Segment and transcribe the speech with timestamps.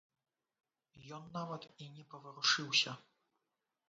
[1.17, 2.95] Ён нават і не паварушыўся.